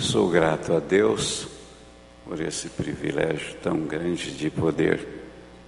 [0.00, 1.46] Sou grato a Deus
[2.24, 5.06] por esse privilégio tão grande de poder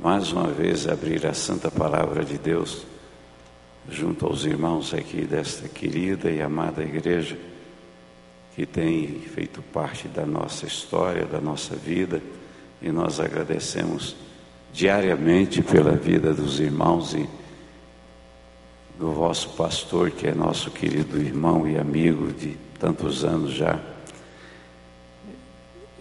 [0.00, 2.86] mais uma vez abrir a santa palavra de Deus
[3.90, 7.36] junto aos irmãos aqui desta querida e amada igreja
[8.56, 12.22] que tem feito parte da nossa história, da nossa vida,
[12.80, 14.16] e nós agradecemos
[14.72, 17.28] diariamente pela vida dos irmãos e
[18.98, 23.91] do vosso pastor, que é nosso querido irmão e amigo de tantos anos já.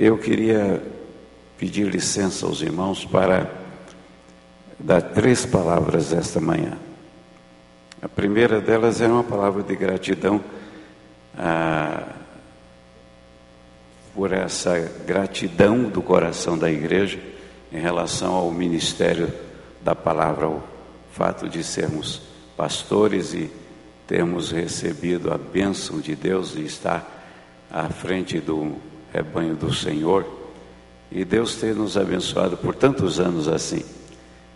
[0.04, 0.82] Eu queria
[1.60, 3.52] pedir licença aos irmãos para
[4.80, 6.76] dar três palavras esta manhã.
[8.02, 10.44] A primeira delas é uma palavra de gratidão
[11.38, 12.16] ah,
[14.16, 17.20] por essa gratidão do coração da igreja
[17.72, 19.32] em relação ao ministério
[19.84, 20.64] da palavra, o
[21.12, 22.24] fato de sermos
[22.58, 23.52] pastores e
[24.08, 27.06] termos recebido a bênção de Deus de estar
[27.70, 30.26] à frente do rebanho do Senhor
[31.12, 33.84] e Deus ter nos abençoado por tantos anos assim.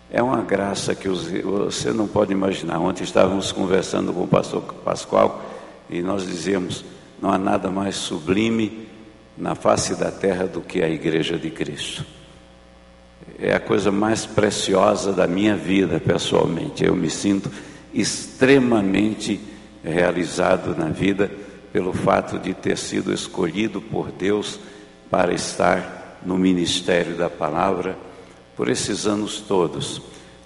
[0.10, 2.80] É uma graça que você não pode imaginar.
[2.80, 5.44] Ontem estávamos conversando com o pastor Pascoal
[5.90, 6.86] e nós dizíamos:
[7.22, 8.88] não há nada mais sublime
[9.38, 12.06] na face da terra do que a igreja de Cristo.
[13.40, 16.86] É a coisa mais preciosa da minha vida, pessoalmente.
[16.86, 17.52] Eu me sinto
[17.94, 19.40] extremamente
[19.84, 21.32] realizado na vida
[21.76, 24.58] pelo fato de ter sido escolhido por Deus
[25.12, 27.98] para estar no ministério da palavra
[28.56, 30.02] por esses anos todos.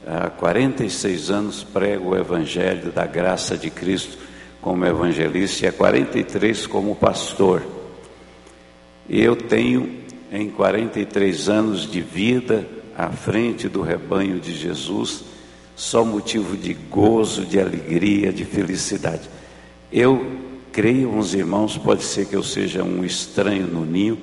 [0.07, 4.17] Há 46 anos prego o evangelho da graça de Cristo
[4.59, 7.61] como evangelista e há 43 como pastor.
[9.07, 9.99] E eu tenho
[10.31, 15.25] em 43 anos de vida à frente do rebanho de Jesus
[15.75, 19.29] só motivo de gozo, de alegria, de felicidade.
[19.91, 20.48] Eu
[20.79, 24.17] creio, uns irmãos, pode ser que eu seja um estranho no ninho,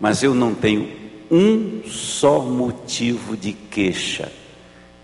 [0.00, 0.88] mas eu não tenho
[1.30, 4.32] um só motivo de queixa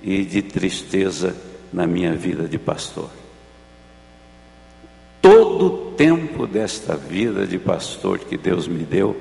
[0.02, 1.36] e de tristeza
[1.72, 3.08] na minha vida de pastor.
[5.22, 9.16] Todo o tempo desta vida de pastor que Deus me deu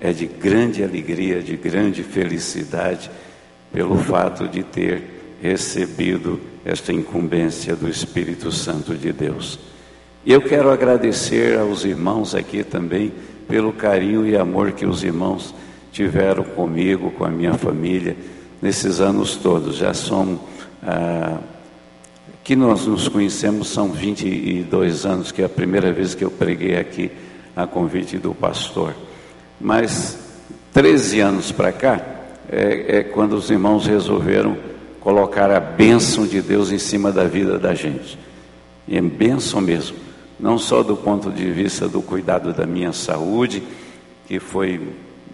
[0.00, 3.10] é de grande alegria, de grande felicidade,
[3.70, 9.69] pelo fato de ter recebido esta incumbência do Espírito Santo de Deus.
[10.24, 13.10] Eu quero agradecer aos irmãos aqui também
[13.48, 15.54] pelo carinho e amor que os irmãos
[15.90, 18.14] tiveram comigo, com a minha família,
[18.60, 19.76] nesses anos todos.
[19.76, 20.38] Já somos,
[20.82, 21.38] ah,
[22.44, 26.76] que nós nos conhecemos são 22 anos, que é a primeira vez que eu preguei
[26.76, 27.10] aqui
[27.56, 28.94] a convite do pastor.
[29.58, 30.18] Mas
[30.74, 31.98] 13 anos para cá
[32.46, 34.54] é, é quando os irmãos resolveram
[35.00, 38.18] colocar a bênção de Deus em cima da vida da gente.
[38.88, 39.96] É bênção mesmo,
[40.40, 43.62] não só do ponto de vista do cuidado da minha saúde,
[44.26, 44.80] que foi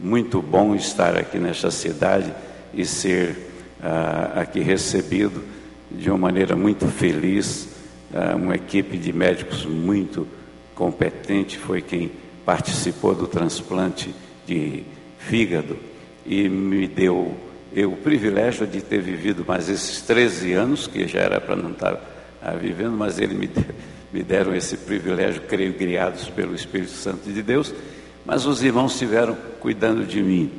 [0.03, 2.33] muito bom estar aqui nesta cidade
[2.75, 3.50] e ser
[3.83, 5.43] ah, aqui recebido
[5.91, 7.69] de uma maneira muito feliz.
[8.12, 10.27] Ah, uma equipe de médicos muito
[10.75, 12.11] competente foi quem
[12.44, 14.15] participou do transplante
[14.47, 14.83] de
[15.19, 15.77] fígado
[16.25, 17.34] e me deu
[17.73, 21.73] eu o privilégio de ter vivido mais esses 13 anos, que já era para não
[21.73, 22.00] estar
[22.43, 23.50] ah, vivendo, mas ele me,
[24.16, 27.75] me deram esse privilégio, creio, criados pelo Espírito Santo de Deus,
[28.25, 30.50] mas os irmãos estiveram cuidando de mim.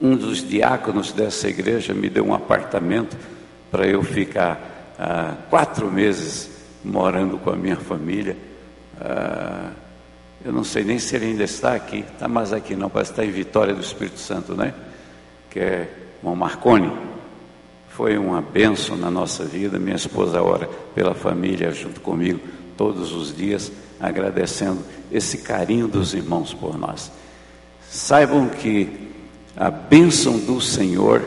[0.00, 3.16] Um dos diáconos dessa igreja me deu um apartamento
[3.70, 6.50] para eu ficar ah, quatro meses
[6.84, 8.36] morando com a minha família.
[9.00, 9.70] Ah,
[10.44, 13.20] eu não sei nem se ele ainda está aqui, está mais aqui não, parece que
[13.20, 14.74] está em Vitória do Espírito Santo, né?
[15.48, 15.88] que é
[16.18, 16.90] irmão Marconi,
[17.96, 19.78] foi uma bênção na nossa vida.
[19.78, 22.40] Minha esposa ora pela família junto comigo
[22.76, 23.70] todos os dias,
[24.00, 24.80] agradecendo
[25.10, 27.12] esse carinho dos irmãos por nós.
[27.88, 28.88] Saibam que
[29.56, 31.22] a bênção do Senhor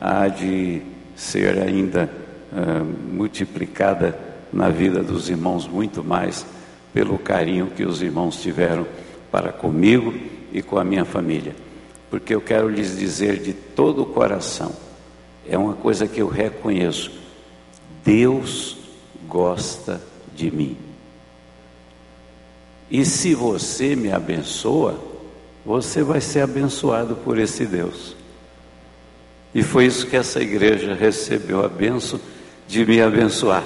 [0.00, 0.82] há de
[1.14, 2.10] ser ainda
[2.52, 4.18] uh, multiplicada
[4.52, 6.46] na vida dos irmãos muito mais
[6.92, 8.86] pelo carinho que os irmãos tiveram
[9.30, 10.14] para comigo
[10.52, 11.54] e com a minha família
[12.10, 14.72] porque eu quero lhes dizer de todo o coração,
[15.46, 17.10] é uma coisa que eu reconheço:
[18.04, 18.76] Deus
[19.26, 20.00] gosta
[20.34, 20.76] de mim.
[22.90, 24.98] E se você me abençoa,
[25.64, 28.16] você vai ser abençoado por esse Deus.
[29.54, 32.20] E foi isso que essa igreja recebeu a benção
[32.66, 33.64] de me abençoar,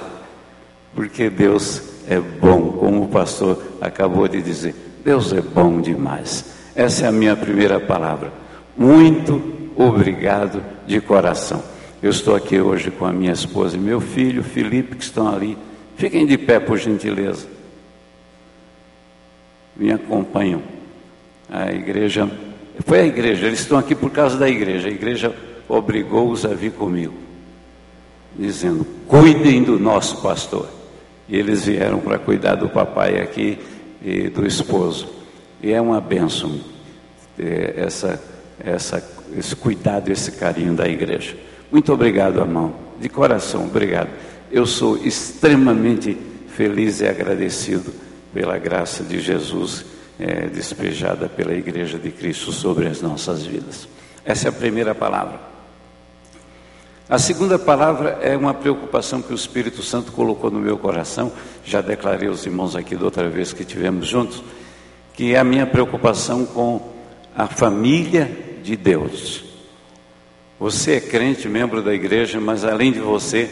[0.95, 4.75] porque Deus é bom, como o pastor acabou de dizer.
[5.03, 6.45] Deus é bom demais.
[6.75, 8.31] Essa é a minha primeira palavra.
[8.77, 11.63] Muito obrigado de coração.
[12.01, 15.57] Eu estou aqui hoje com a minha esposa e meu filho, Felipe, que estão ali.
[15.95, 17.47] Fiquem de pé, por gentileza.
[19.75, 20.61] me acompanham.
[21.49, 22.29] A igreja,
[22.85, 24.87] foi a igreja, eles estão aqui por causa da igreja.
[24.87, 25.33] A igreja
[25.67, 27.13] obrigou-os a vir comigo,
[28.37, 30.67] dizendo: cuidem do nosso pastor.
[31.27, 33.57] E eles vieram para cuidar do papai aqui
[34.03, 35.07] e do esposo.
[35.61, 36.59] E é uma bênção
[37.37, 38.21] ter essa,
[38.59, 39.01] essa,
[39.37, 41.35] esse cuidado, esse carinho da igreja.
[41.71, 42.75] Muito obrigado, irmão.
[42.99, 44.09] De coração, obrigado.
[44.51, 46.17] Eu sou extremamente
[46.47, 47.91] feliz e agradecido
[48.33, 49.85] pela graça de Jesus
[50.19, 53.87] é, despejada pela Igreja de Cristo sobre as nossas vidas.
[54.23, 55.39] Essa é a primeira palavra.
[57.09, 61.31] A segunda palavra é uma preocupação que o Espírito Santo colocou no meu coração.
[61.65, 64.43] Já declarei aos irmãos aqui da outra vez que tivemos juntos,
[65.13, 66.93] que é a minha preocupação com
[67.35, 68.31] a família
[68.63, 69.43] de Deus.
[70.59, 73.49] Você é crente, membro da igreja, mas além de você,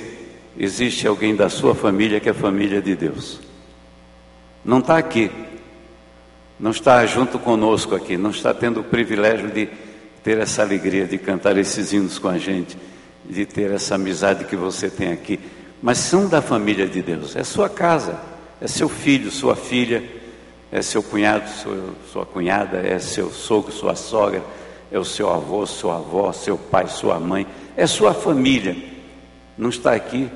[0.58, 3.40] existe alguém da sua família que é família de Deus.
[4.64, 5.30] Não está aqui,
[6.60, 9.68] não está junto conosco aqui, não está tendo o privilégio de
[10.24, 12.78] ter essa alegria de cantar esses hinos com a gente,
[13.26, 15.40] de ter essa amizade que você tem aqui,
[15.82, 18.20] mas são da família de Deus, é sua casa,
[18.62, 20.04] é seu filho, sua filha,
[20.72, 24.44] é seu cunhado, sua, sua cunhada, é seu sogro, sua sogra,
[24.92, 27.48] é o seu avô, sua avó, seu pai, sua mãe,
[27.78, 28.76] é sua família.
[29.58, 30.30] Não está aqui,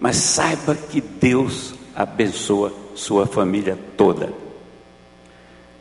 [0.00, 4.32] mas saiba que Deus abençoa sua família toda.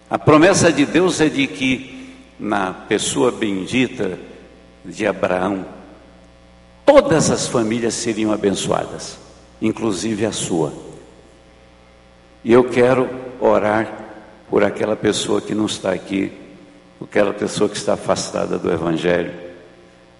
[0.10, 4.20] A promessa de Deus é de que na pessoa bendita
[4.84, 5.66] de Abraão,
[6.86, 9.18] todas as famílias seriam abençoadas,
[9.60, 10.72] inclusive a sua.
[12.44, 13.10] E eu quero
[13.40, 13.92] orar
[14.50, 16.32] por aquela pessoa que não está aqui,
[17.02, 19.34] aquela pessoa que está afastada do Evangelho,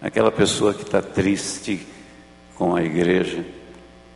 [0.02, 1.86] aquela pessoa que está triste
[2.56, 3.46] com a igreja,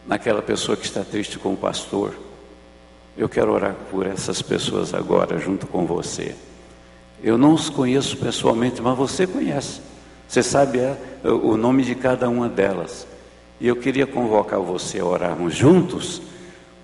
[0.08, 2.14] naquela pessoa que está triste com o pastor.
[3.18, 6.36] Eu quero orar por essas pessoas agora, junto com você.
[7.22, 9.82] Eu não os conheço pessoalmente, mas você conhece.
[10.28, 13.06] Você sabe é, o nome de cada uma delas.
[13.60, 16.22] E eu queria convocar você a orarmos juntos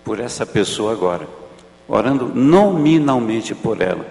[0.04, 1.28] por essa pessoa agora,
[1.88, 4.06] orando nominalmente por ela.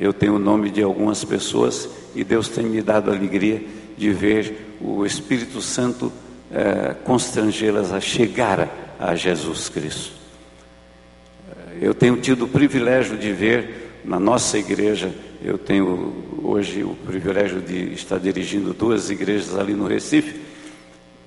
[0.00, 3.62] Eu tenho o nome de algumas pessoas e Deus tem me dado a alegria
[3.98, 6.10] de ver o Espírito Santo
[6.50, 10.12] é, constrangê-las a chegar a, Jesus Cristo.
[11.78, 15.14] Eu tenho tido o privilégio de ver na nossa igreja,
[15.44, 20.40] eu tenho hoje o privilégio de estar dirigindo duas igrejas ali no Recife,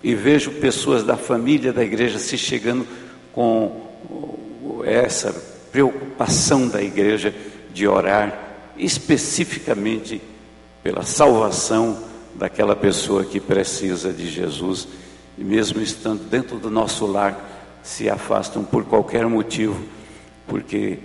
[0.03, 2.87] e vejo pessoas da família da igreja se chegando
[3.31, 3.83] com
[4.83, 5.31] essa
[5.71, 7.33] preocupação da igreja
[7.71, 10.21] de orar especificamente
[10.81, 11.97] pela salvação
[12.35, 14.87] daquela pessoa que precisa de Jesus
[15.37, 19.83] e mesmo estando dentro do nosso lar, se afastam por qualquer motivo,
[20.47, 20.99] porque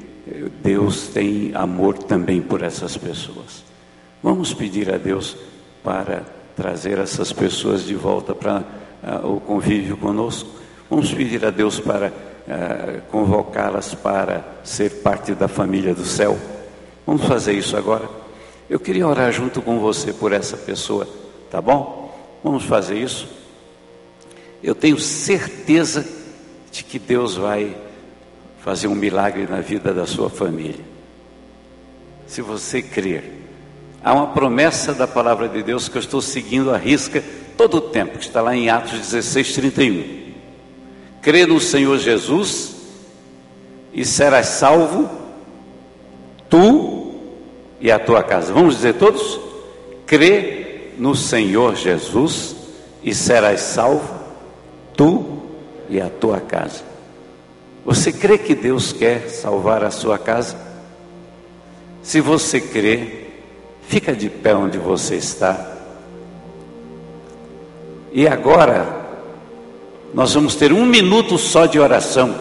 [0.63, 3.65] Deus tem amor também por essas pessoas.
[4.23, 5.37] Vamos pedir a Deus
[5.83, 6.25] para
[6.57, 8.65] trazer essas pessoas de volta para
[9.03, 10.51] uh, o convívio conosco.
[10.91, 16.37] Vamos pedir a Deus para uh, convocá-las para ser parte da família do céu.
[17.09, 18.09] Vamos fazer isso agora.
[18.69, 21.09] Eu queria orar junto com você por essa pessoa,
[21.51, 22.15] tá bom?
[22.45, 23.39] Vamos fazer isso
[24.63, 26.07] eu tenho certeza
[26.71, 27.77] de que Deus vai
[28.61, 30.85] fazer um milagre na vida da sua família.
[32.27, 33.33] Se você crer,
[34.03, 37.23] há uma promessa da palavra de Deus que eu estou seguindo à risca
[37.57, 40.19] todo o tempo, que está lá em Atos 16, 31.
[41.23, 42.77] Crê no Senhor Jesus
[43.93, 45.09] e serás salvo,
[46.51, 46.98] tu
[47.81, 48.53] e a tua casa.
[48.53, 49.41] Vamos dizer todos?
[50.07, 52.57] Crê no Senhor Jesus
[53.03, 54.15] e serás salvo,
[54.97, 55.43] tu
[55.89, 56.83] e a tua casa.
[57.85, 60.57] Você crê que Deus quer salvar a sua casa?
[62.03, 63.27] Se você crê,
[63.87, 65.77] fica de pé onde você está.
[68.13, 69.07] E agora,
[70.13, 72.35] nós vamos ter um minuto só de oração.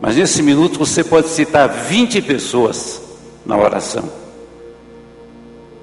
[0.00, 3.05] Mas nesse minuto você pode citar 20 pessoas
[3.46, 4.10] na oração.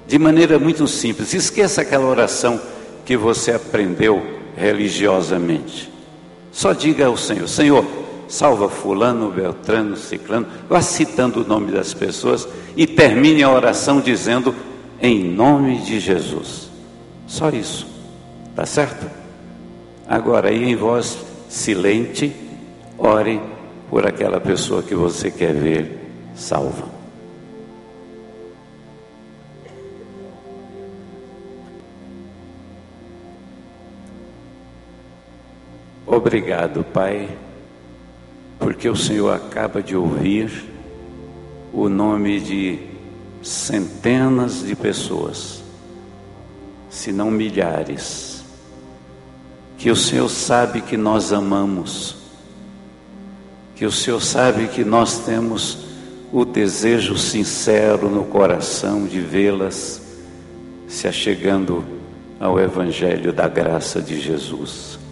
[0.06, 1.32] De maneira muito simples.
[1.32, 2.60] Esqueça aquela oração
[3.04, 4.22] que você aprendeu
[4.56, 5.90] religiosamente.
[6.52, 7.84] Só diga ao Senhor: Senhor,
[8.28, 10.46] salva Fulano, Beltrano, Ciclano.
[10.68, 14.54] Vá citando o nome das pessoas e termine a oração dizendo:
[15.00, 16.68] Em nome de Jesus.
[17.26, 17.86] Só isso.
[18.54, 19.10] Tá certo?
[20.06, 21.18] Agora, aí em voz
[21.48, 22.32] silente,
[22.98, 23.40] ore
[23.90, 25.98] por aquela pessoa que você quer ver
[26.36, 26.93] salva.
[36.16, 37.28] Obrigado, Pai,
[38.60, 40.48] porque o Senhor acaba de ouvir
[41.72, 42.78] o nome de
[43.42, 45.60] centenas de pessoas,
[46.88, 48.44] se não milhares,
[49.76, 52.14] que o Senhor sabe que nós amamos,
[53.74, 55.78] que o Senhor sabe que nós temos
[56.32, 60.00] o desejo sincero no coração de vê-las
[60.86, 61.84] se achegando
[62.38, 65.02] ao Evangelho da graça de Jesus.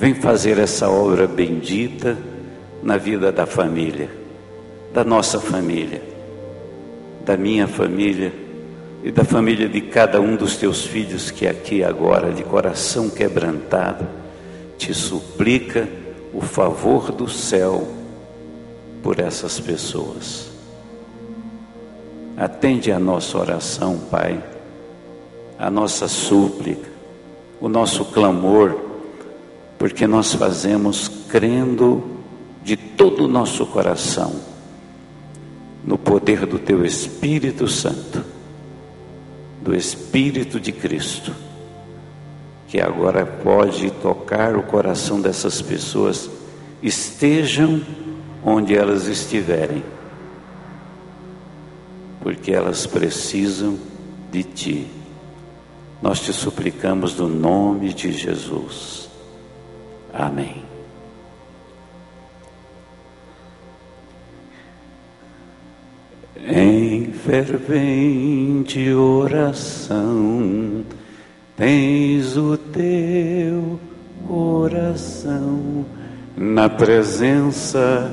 [0.00, 2.16] Vem fazer essa obra bendita
[2.82, 4.08] na vida da família,
[4.94, 6.02] da nossa família,
[7.22, 8.32] da minha família
[9.04, 14.08] e da família de cada um dos teus filhos que aqui agora, de coração quebrantado,
[14.78, 15.86] te suplica
[16.32, 17.86] o favor do céu
[19.02, 20.50] por essas pessoas.
[22.38, 24.42] Atende a nossa oração, Pai,
[25.58, 26.88] a nossa súplica,
[27.60, 28.88] o nosso clamor
[29.80, 32.04] porque nós fazemos crendo
[32.62, 34.38] de todo o nosso coração
[35.82, 38.22] no poder do Teu Espírito Santo,
[39.62, 41.34] do Espírito de Cristo,
[42.68, 46.28] que agora pode tocar o coração dessas pessoas,
[46.82, 47.80] estejam
[48.44, 49.82] onde elas estiverem,
[52.22, 53.78] porque elas precisam
[54.30, 54.86] de Ti.
[56.02, 59.09] Nós te suplicamos no nome de Jesus.
[60.12, 60.62] Amém.
[66.36, 70.84] Em fervente oração,
[71.56, 73.78] tens o teu
[74.26, 75.84] coração
[76.36, 78.10] na presença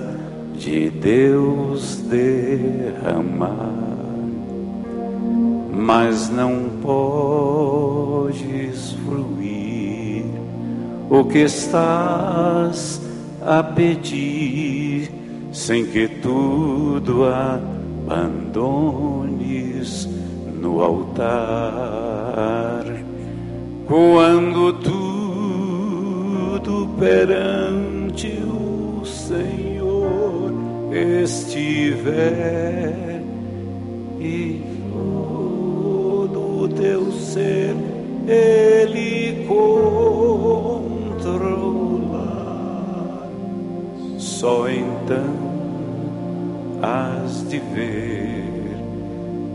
[0.56, 3.74] de Deus derramar,
[5.72, 8.38] mas não podes
[9.06, 9.47] fruir
[11.10, 13.02] o que estás
[13.46, 15.10] a pedir,
[15.52, 17.26] sem que tudo
[18.06, 19.18] abandones
[20.60, 22.27] no altar.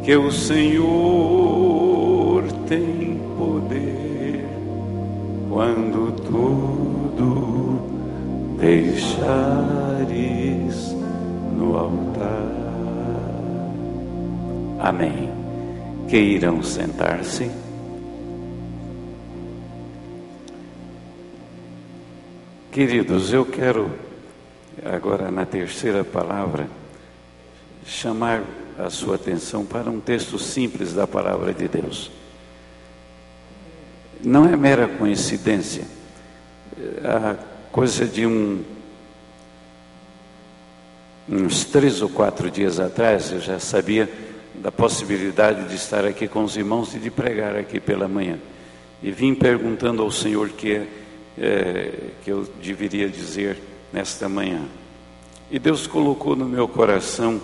[0.02, 0.82] Que o Senhor
[2.68, 4.44] tem poder
[5.48, 7.80] quando tudo
[8.58, 10.02] deixares
[11.56, 12.50] no altar.
[14.80, 15.30] Amém.
[16.08, 17.48] Queiram sentar-se.
[22.72, 23.88] Queridos, eu quero
[24.84, 26.81] agora na terceira palavra
[27.86, 28.42] chamar
[28.78, 32.10] a sua atenção para um texto simples da palavra de Deus.
[34.24, 35.84] Não é mera coincidência,
[37.04, 37.36] a
[37.70, 38.62] coisa de um,
[41.28, 44.08] uns três ou quatro dias atrás eu já sabia
[44.54, 48.38] da possibilidade de estar aqui com os irmãos e de pregar aqui pela manhã.
[49.02, 50.86] E vim perguntando ao Senhor que,
[51.36, 53.58] é, que eu deveria dizer
[53.92, 54.62] nesta manhã.
[55.50, 57.40] E Deus colocou no meu coração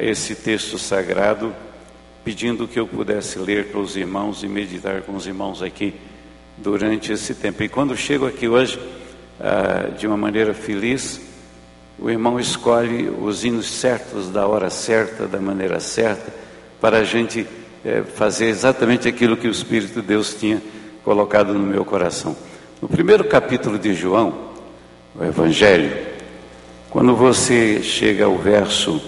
[0.00, 1.54] esse texto sagrado,
[2.24, 5.94] pedindo que eu pudesse ler para os irmãos e meditar com os irmãos aqui
[6.56, 7.62] durante esse tempo.
[7.62, 8.78] E quando chego aqui hoje,
[9.40, 11.20] ah, de uma maneira feliz,
[11.98, 16.32] o irmão escolhe os hinos certos, da hora certa, da maneira certa,
[16.80, 17.46] para a gente
[17.84, 20.62] eh, fazer exatamente aquilo que o Espírito de Deus tinha
[21.04, 22.34] colocado no meu coração.
[22.80, 24.50] No primeiro capítulo de João,
[25.14, 25.94] o Evangelho,
[26.88, 29.00] quando você chega ao verso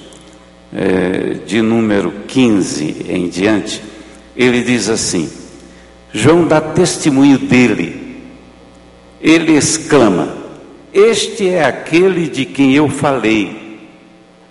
[0.75, 3.83] é, de número 15 em diante,
[4.37, 5.31] ele diz assim:
[6.13, 8.19] João dá testemunho dele,
[9.21, 10.35] ele exclama:
[10.93, 13.81] Este é aquele de quem eu falei,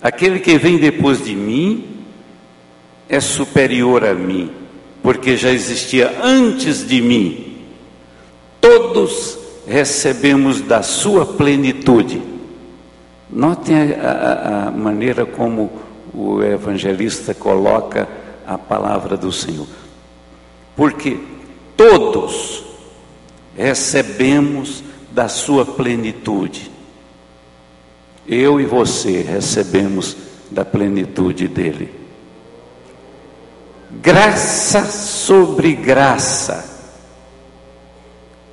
[0.01, 1.85] aquele que vem depois de mim
[3.09, 4.51] é superior a mim,
[5.01, 7.47] porque já existia antes de mim.
[8.61, 9.37] Todos
[9.67, 12.21] recebemos da sua plenitude.
[13.29, 15.71] Notem a, a, a maneira como
[16.13, 18.07] o evangelista coloca
[18.45, 19.67] a palavra do Senhor.
[20.75, 21.19] Porque
[21.77, 22.63] todos
[23.55, 26.71] recebemos da sua plenitude.
[28.27, 30.15] Eu e você recebemos
[30.49, 31.93] da plenitude dele.
[33.89, 36.71] Graça sobre graça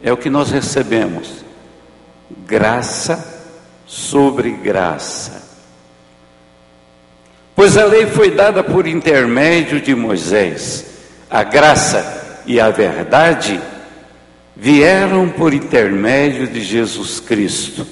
[0.02, 1.44] é o que nós recebemos.
[2.46, 3.42] Graça
[3.86, 5.47] sobre graça.
[7.58, 10.86] Pois a lei foi dada por intermédio de Moisés,
[11.28, 13.60] a graça e a verdade
[14.54, 17.84] vieram por intermédio de Jesus Cristo.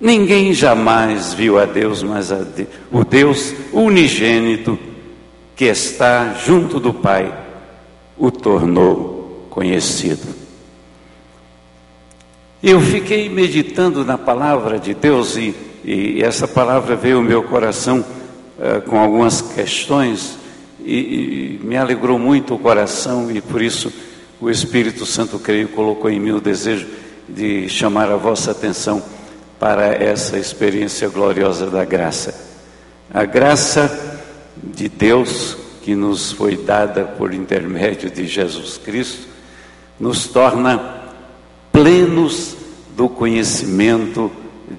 [0.00, 2.46] Ninguém jamais viu a Deus, mas a
[2.92, 4.78] o Deus unigênito
[5.56, 7.36] que está junto do Pai
[8.16, 10.28] o tornou conhecido.
[12.62, 18.04] Eu fiquei meditando na palavra de Deus e, e essa palavra veio ao meu coração
[18.60, 20.38] uh, com algumas questões
[20.84, 23.92] e, e me alegrou muito o coração e por isso
[24.40, 26.86] o Espírito Santo, creio, colocou em mim o desejo
[27.28, 29.02] de chamar a vossa atenção
[29.58, 32.48] para essa experiência gloriosa da graça.
[33.12, 34.20] A graça
[34.62, 39.28] de Deus que nos foi dada por intermédio de Jesus Cristo
[39.98, 41.02] nos torna
[41.72, 42.56] plenos
[42.96, 44.30] do conhecimento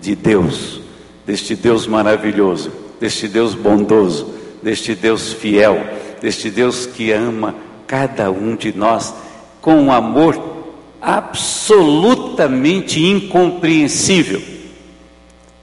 [0.01, 0.81] de Deus,
[1.25, 2.71] deste Deus maravilhoso,
[3.01, 4.31] deste Deus bondoso,
[4.61, 5.83] deste Deus fiel,
[6.21, 7.55] deste Deus que ama
[7.87, 9.11] cada um de nós
[9.59, 10.39] com um amor
[11.01, 14.39] absolutamente incompreensível.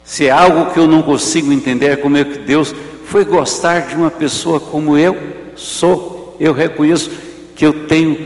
[0.03, 3.95] Se é algo que eu não consigo entender, como é que Deus foi gostar de
[3.95, 5.17] uma pessoa como eu
[5.55, 6.37] sou.
[6.41, 7.09] Eu reconheço
[7.55, 8.19] que eu tenho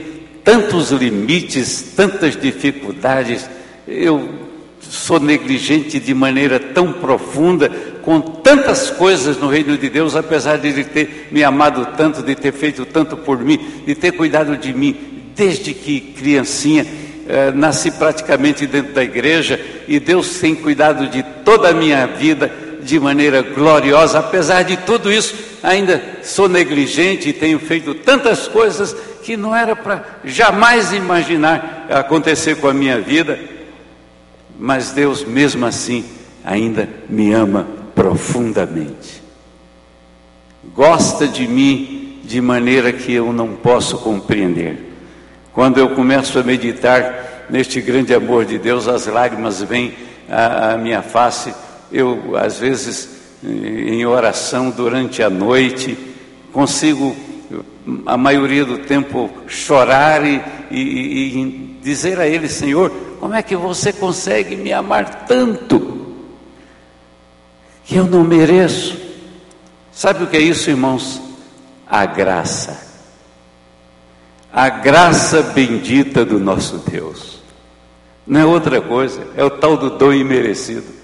[0.43, 3.49] tantos limites, tantas dificuldades,
[3.87, 4.42] eu
[4.93, 7.71] sou negligente de maneira tão profunda,
[8.03, 12.35] com tantas coisas no reino de Deus, apesar de Ele ter me amado tanto, de
[12.35, 14.95] ter feito tanto por mim, de ter cuidado de mim
[15.35, 16.87] desde que criancinha.
[17.27, 19.59] Eh, nasci praticamente dentro da igreja
[19.89, 24.19] e Deus tem cuidado de toda a minha vida de maneira gloriosa.
[24.19, 29.75] Apesar de tudo isso, ainda sou negligente e tenho feito tantas coisas que não era
[29.75, 33.39] para jamais imaginar acontecer com a minha vida,
[34.63, 36.05] mas Deus mesmo assim
[36.45, 37.67] ainda me ama
[37.97, 39.21] profundamente.
[40.73, 44.79] Gosta de mim de maneira que eu não posso compreender.
[45.53, 49.95] Quando eu começo a meditar neste grande amor de Deus, as lágrimas vêm
[50.31, 51.53] à, à minha face.
[51.91, 53.09] Eu, às vezes,
[53.43, 55.99] em oração durante a noite,
[56.53, 57.17] consigo
[58.07, 60.41] a maioria do tempo chorar e,
[60.71, 66.15] e, e, dizer a Ele, Senhor, como é que você consegue me amar tanto
[67.85, 68.97] que eu não mereço?
[69.93, 71.21] Sabe o que é isso, irmãos?
[71.87, 72.93] A graça.
[74.53, 77.43] A graça bendita do nosso Deus.
[78.27, 81.02] Não é outra coisa, é o tal do dom imerecido.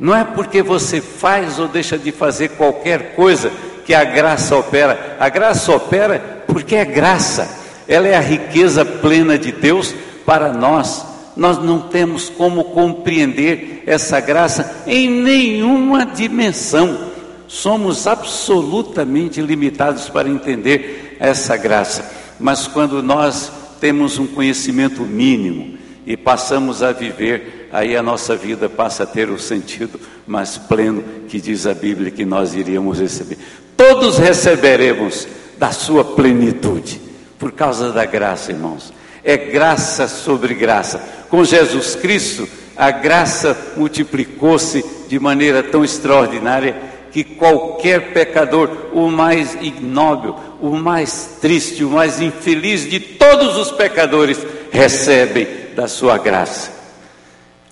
[0.00, 3.52] Não é porque você faz ou deixa de fazer qualquer coisa
[3.84, 5.16] que a graça opera.
[5.20, 7.58] A graça opera porque é graça.
[7.86, 11.04] Ela é a riqueza plena de Deus para nós.
[11.36, 17.10] Nós não temos como compreender essa graça em nenhuma dimensão.
[17.46, 22.10] Somos absolutamente limitados para entender essa graça.
[22.38, 28.68] Mas quando nós temos um conhecimento mínimo e passamos a viver aí a nossa vida
[28.68, 33.38] passa a ter o sentido mais pleno que diz a Bíblia que nós iríamos receber.
[33.76, 35.26] Todos receberemos
[35.58, 37.00] da sua plenitude,
[37.38, 38.92] por causa da graça, irmãos.
[39.22, 40.98] É graça sobre graça.
[41.28, 46.76] Com Jesus Cristo, a graça multiplicou-se de maneira tão extraordinária
[47.12, 53.70] que qualquer pecador, o mais ignóbil, o mais triste, o mais infeliz de todos os
[53.72, 54.38] pecadores,
[54.70, 56.79] recebem da sua graça.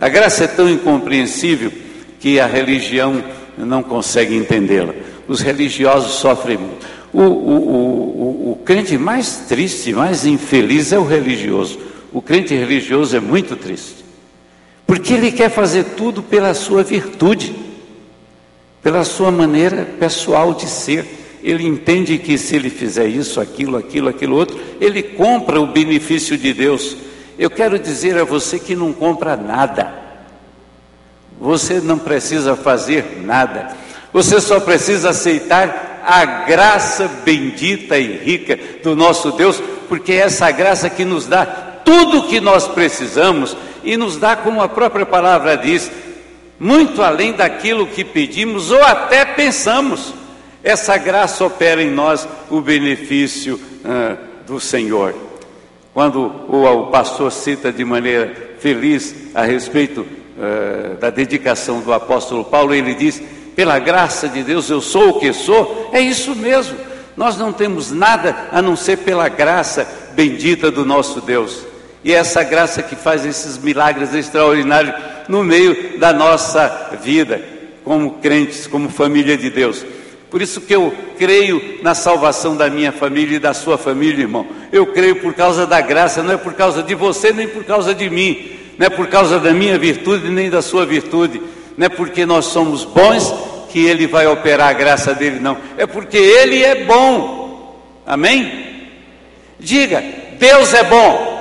[0.00, 1.72] A graça é tão incompreensível
[2.20, 3.22] que a religião
[3.56, 4.94] não consegue entendê-la.
[5.26, 6.86] Os religiosos sofrem muito.
[7.12, 11.78] O, o, o, o, crente mais triste, mais infeliz é o religioso.
[12.12, 14.04] O crente religioso é muito triste.
[14.86, 17.54] Porque ele quer fazer tudo pela sua virtude,
[18.82, 21.04] pela sua maneira pessoal de ser.
[21.42, 26.36] Ele entende que se ele fizer isso, aquilo, aquilo, aquilo outro, ele compra o benefício
[26.38, 26.96] de Deus.
[27.38, 29.94] Eu quero dizer a você que não compra nada.
[31.40, 33.76] Você não precisa fazer nada.
[34.12, 40.50] Você só precisa aceitar a graça bendita e rica do nosso Deus, porque é essa
[40.50, 41.46] graça que nos dá
[41.84, 45.90] tudo o que nós precisamos e nos dá, como a própria palavra diz,
[46.58, 50.12] muito além daquilo que pedimos ou até pensamos.
[50.64, 55.27] Essa graça opera em nós o benefício uh, do Senhor.
[55.98, 62.72] Quando o, pastor cita de maneira feliz a respeito uh, da dedicação do apóstolo Paulo,
[62.72, 63.20] ele diz:
[63.56, 66.78] pela graça de Deus eu sou o que sou, é isso mesmo.
[67.16, 71.66] Nós não temos nada a não ser pela graça bendita do nosso Deus.
[72.04, 74.94] E é essa graça que faz esses milagres extraordinários
[75.28, 77.42] no meio da nossa vida.
[77.82, 79.84] como crentes, como família de Deus.
[80.30, 84.46] Por isso que eu creio na salvação da minha família e da sua família, irmão.
[84.70, 87.94] Eu creio por causa da graça, não é por causa de você nem por causa
[87.94, 91.40] de mim, não é por causa da minha virtude nem da sua virtude,
[91.76, 93.34] não é porque nós somos bons
[93.70, 95.56] que ele vai operar a graça dele, não.
[95.76, 97.76] É porque ele é bom.
[98.06, 98.86] Amém?
[99.58, 100.02] Diga,
[100.38, 101.38] Deus é bom.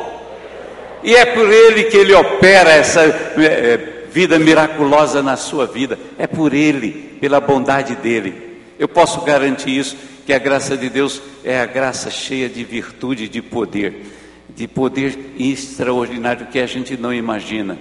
[1.04, 3.80] E é por ele que ele opera essa é,
[4.12, 5.98] vida miraculosa na sua vida.
[6.18, 8.57] É por ele, pela bondade dele.
[8.80, 13.28] Eu posso garantir isso, que a graça de Deus é a graça cheia de virtude,
[13.28, 14.06] de poder,
[14.50, 17.78] de poder extraordinário que a gente não imagina.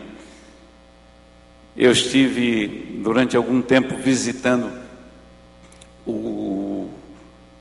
[1.76, 4.70] Eu estive durante algum tempo visitando
[6.06, 6.88] o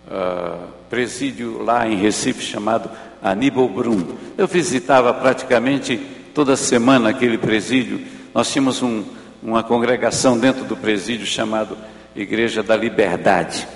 [0.08, 2.90] uh, presídio lá em Recife chamado
[3.22, 4.16] Aníbal Brum.
[4.38, 5.98] Eu visitava praticamente
[6.34, 8.00] toda semana aquele presídio.
[8.34, 9.04] Nós tínhamos um,
[9.42, 11.78] uma congregação dentro do presídio chamado
[12.16, 13.68] Igreja da Liberdade.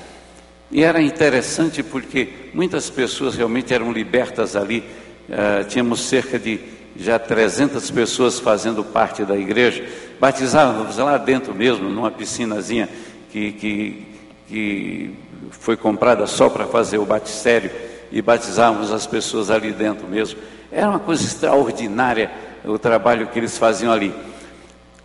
[0.71, 4.83] E era interessante porque muitas pessoas realmente eram libertas ali.
[5.27, 6.59] Uh, tínhamos cerca de
[6.95, 9.85] já 300 pessoas fazendo parte da igreja.
[10.19, 12.89] Batizávamos lá dentro mesmo, numa piscinazinha
[13.31, 14.07] que, que,
[14.47, 15.15] que
[15.51, 17.71] foi comprada só para fazer o batistério
[18.11, 20.39] e batizávamos as pessoas ali dentro mesmo.
[20.71, 22.31] Era uma coisa extraordinária
[22.65, 24.13] o trabalho que eles faziam ali.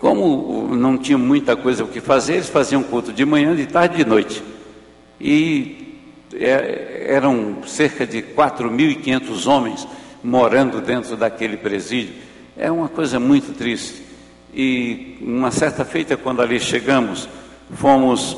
[0.05, 3.95] Como não tinha muita coisa o que fazer, eles faziam culto de manhã, de tarde
[3.95, 4.45] e de noite.
[5.19, 5.99] E
[6.35, 9.88] é, eram cerca de 4.500 homens
[10.23, 12.17] morando dentro daquele presídio.
[12.55, 14.03] É uma coisa muito triste.
[14.53, 17.27] E uma certa feita, quando ali chegamos,
[17.73, 18.37] fomos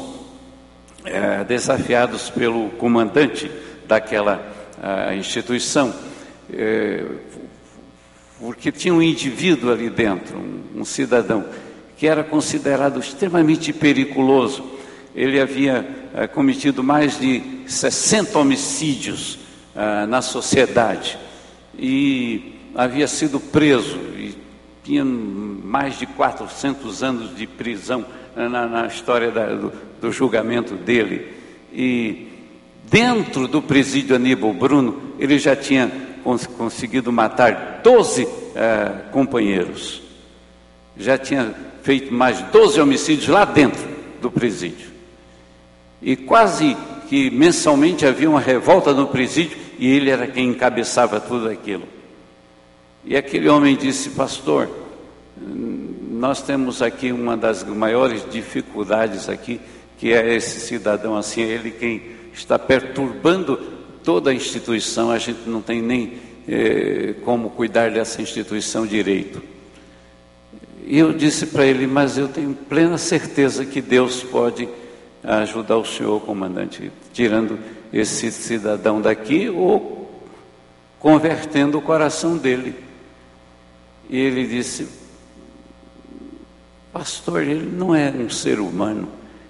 [1.04, 3.50] é, desafiados pelo comandante
[3.88, 4.40] daquela
[5.16, 5.92] instituição.
[6.52, 7.04] É,
[8.38, 11.44] porque tinha um indivíduo ali dentro, um, um cidadão,
[11.96, 14.64] que era considerado extremamente periculoso.
[15.14, 19.38] Ele havia eh, cometido mais de 60 homicídios
[19.74, 21.18] ah, na sociedade
[21.78, 24.34] e havia sido preso e
[24.84, 31.32] tinha mais de 400 anos de prisão na, na história da, do, do julgamento dele.
[31.72, 32.28] E
[32.90, 35.90] dentro do presídio Aníbal Bruno, ele já tinha
[36.56, 40.02] conseguido matar 12 eh, companheiros.
[40.96, 43.86] Já tinha feito mais 12 homicídios lá dentro
[44.20, 44.90] do presídio.
[46.02, 46.76] E quase
[47.08, 51.84] que mensalmente havia uma revolta no presídio e ele era quem encabeçava tudo aquilo.
[53.04, 54.68] E aquele homem disse: Pastor,
[55.36, 59.60] nós temos aqui uma das maiores dificuldades aqui,
[59.98, 63.75] que é esse cidadão assim, é ele quem está perturbando
[64.06, 66.12] toda a instituição, a gente não tem nem
[66.46, 69.42] eh, como cuidar dessa instituição direito.
[70.86, 74.68] E eu disse para ele, mas eu tenho plena certeza que Deus pode
[75.24, 77.58] ajudar o senhor, comandante, tirando
[77.92, 80.08] esse cidadão daqui ou
[81.00, 82.76] convertendo o coração dele.
[84.08, 84.86] E ele disse,
[86.92, 89.08] pastor, ele não é um ser humano,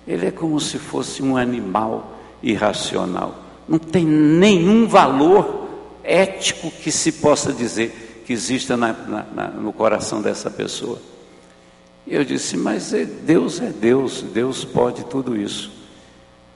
[0.08, 5.68] ele é como se fosse um animal irracional não tem nenhum valor
[6.04, 11.00] ético que se possa dizer que exista na, na, na, no coração dessa pessoa.
[12.06, 15.72] E eu disse, mas é, Deus é Deus, Deus pode tudo isso.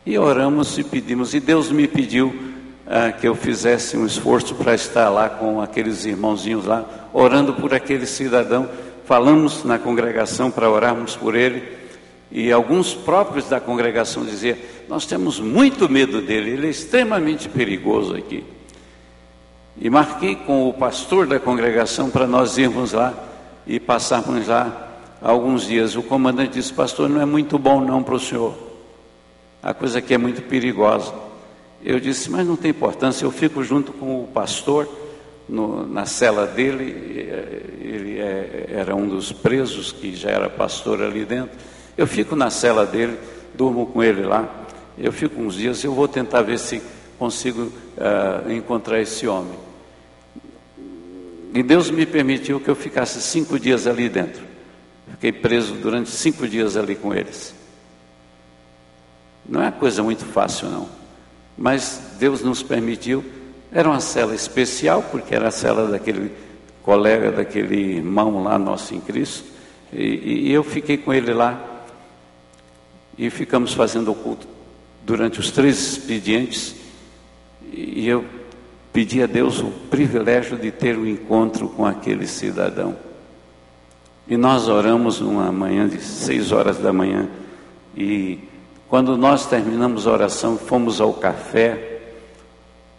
[0.06, 2.34] E oramos e pedimos, e Deus me pediu
[2.86, 7.74] ah, que eu fizesse um esforço para estar lá com aqueles irmãozinhos lá, orando por
[7.74, 8.68] aquele cidadão.
[9.04, 11.79] Falamos na congregação para orarmos por ele.
[12.30, 14.56] E alguns próprios da congregação diziam:
[14.88, 18.44] Nós temos muito medo dele, ele é extremamente perigoso aqui.
[19.80, 23.14] E marquei com o pastor da congregação para nós irmos lá
[23.66, 24.88] e passarmos lá
[25.20, 25.96] alguns dias.
[25.96, 28.54] O comandante disse: Pastor, não é muito bom não para o senhor.
[29.62, 31.12] A coisa aqui é muito perigosa.
[31.82, 34.88] Eu disse: Mas não tem importância, eu fico junto com o pastor
[35.48, 36.84] no, na cela dele.
[37.80, 41.58] Ele é, era um dos presos que já era pastor ali dentro.
[42.00, 43.18] Eu fico na cela dele,
[43.52, 44.48] durmo com ele lá.
[44.96, 46.80] Eu fico uns dias, eu vou tentar ver se
[47.18, 49.52] consigo uh, encontrar esse homem.
[51.52, 54.42] E Deus me permitiu que eu ficasse cinco dias ali dentro.
[55.10, 57.54] Fiquei preso durante cinco dias ali com eles.
[59.46, 60.88] Não é coisa muito fácil, não.
[61.54, 63.22] Mas Deus nos permitiu.
[63.70, 66.32] Era uma cela especial, porque era a cela daquele
[66.82, 69.44] colega, daquele irmão lá, nosso em Cristo.
[69.92, 71.66] E, e eu fiquei com ele lá
[73.20, 74.48] e ficamos fazendo o culto
[75.02, 76.74] durante os três expedientes.
[77.70, 78.24] E eu
[78.94, 82.96] pedi a Deus o privilégio de ter um encontro com aquele cidadão.
[84.26, 87.28] E nós oramos numa manhã de seis horas da manhã,
[87.94, 88.38] E
[88.88, 92.00] quando nós terminamos a oração, fomos ao café,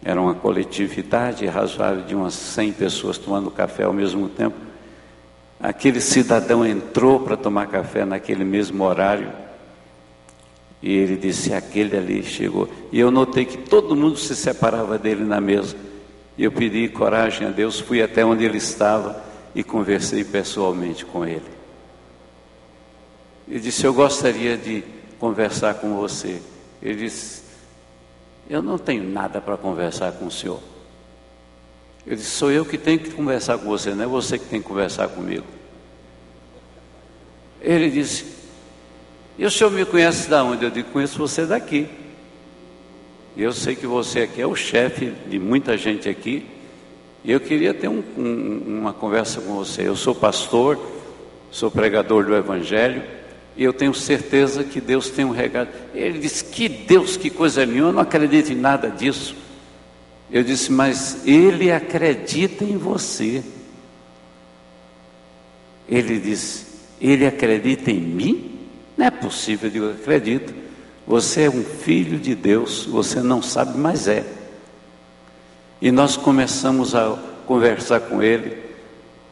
[0.03, 4.55] era uma coletividade razoável de umas 100 pessoas tomando café ao mesmo tempo.
[5.59, 9.50] Aquele cidadão entrou para tomar café naquele mesmo horário.
[10.81, 12.67] E ele disse: aquele ali chegou.
[12.91, 15.75] E eu notei que todo mundo se separava dele na mesa.
[16.37, 21.25] E eu pedi coragem a Deus, fui até onde ele estava e conversei pessoalmente com
[21.25, 21.45] ele.
[23.47, 24.83] Ele disse: Eu gostaria de
[25.19, 26.41] conversar com você.
[26.81, 27.43] Ele disse:
[28.49, 30.59] Eu não tenho nada para conversar com o senhor.
[32.07, 34.61] Eu disse: Sou eu que tenho que conversar com você, não é você que tem
[34.61, 35.45] que conversar comigo.
[37.61, 38.40] Ele disse:
[39.41, 40.63] E o senhor me conhece da onde?
[40.63, 41.87] Eu disse: Conheço você daqui.
[43.35, 46.45] Eu sei que você aqui é o chefe de muita gente aqui.
[47.23, 49.87] E eu queria ter um, um, uma conversa com você.
[49.87, 50.79] Eu sou pastor,
[51.49, 53.01] sou pregador do Evangelho.
[53.57, 55.69] E eu tenho certeza que Deus tem um regalo.
[55.95, 59.35] Ele disse: Que Deus, que coisa nenhuma, eu não acredito em nada disso.
[60.31, 63.43] Eu disse: Mas Ele acredita em você.
[65.89, 66.63] Ele disse:
[67.01, 68.50] Ele acredita em mim?
[69.01, 69.67] Não é possível.
[69.67, 70.53] Eu digo: Acredito.
[71.07, 74.23] Você é um filho de Deus, você não sabe, mas é.
[75.81, 78.55] E nós começamos a conversar com ele.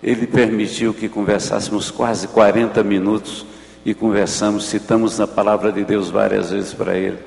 [0.02, 3.46] Ele permitiu que conversássemos quase 40 minutos
[3.86, 7.20] e conversamos, citamos a palavra de Deus várias vezes para ele.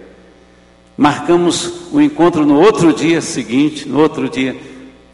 [0.97, 4.57] Marcamos o encontro no outro dia seguinte, no outro dia.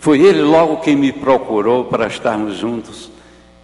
[0.00, 3.10] Foi ele logo quem me procurou para estarmos juntos.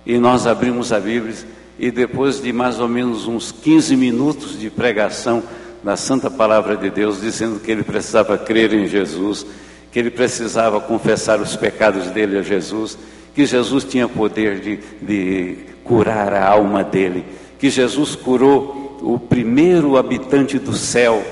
[0.05, 1.35] E nós abrimos a Bíblia
[1.79, 5.43] e depois de mais ou menos uns 15 minutos de pregação
[5.83, 9.45] da Santa Palavra de Deus, dizendo que ele precisava crer em Jesus,
[9.93, 12.99] que ele precisava confessar os pecados dele a Jesus,
[13.35, 17.25] que Jesus tinha poder de, de curar a alma dele
[17.65, 21.25] que Jesus curou o primeiro habitante do céu.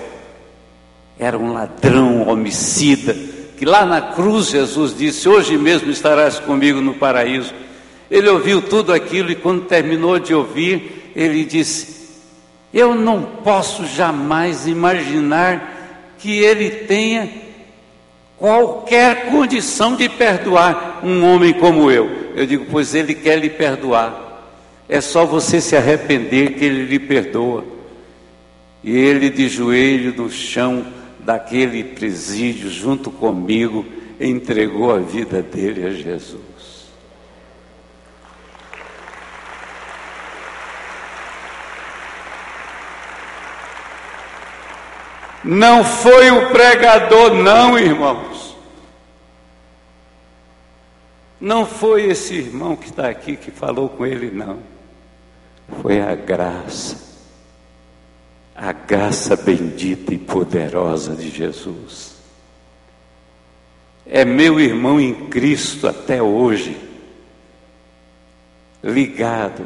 [1.19, 3.15] Era um ladrão, homicida,
[3.59, 7.53] que lá na cruz Jesus disse: Hoje mesmo estarás comigo no paraíso.
[8.13, 12.11] Ele ouviu tudo aquilo e quando terminou de ouvir, ele disse:
[12.73, 17.27] Eu não posso jamais imaginar que ele tenha
[18.37, 22.35] qualquer condição de perdoar um homem como eu.
[22.37, 24.21] Eu digo: Pois ele quer lhe perdoar.
[24.87, 27.65] É só você se arrepender que Ele lhe perdoa.
[28.85, 30.85] E ele, de joelho no chão
[31.21, 33.87] daquele presídio, junto comigo,
[34.21, 36.52] entregou a vida dele a Jesus.
[45.45, 48.57] Não foi o pregador, não, irmãos.
[51.41, 54.61] Não foi esse irmão que está aqui que falou com ele, não.
[55.81, 56.97] Foi a graça,
[58.55, 62.13] a graça bendita e poderosa de Jesus.
[64.07, 66.77] É meu irmão em Cristo até hoje,
[68.83, 69.65] ligado,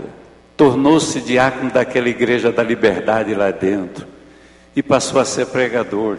[0.57, 4.16] tornou-se diácono daquela igreja da liberdade lá dentro
[4.77, 6.19] e passou a ser pregador.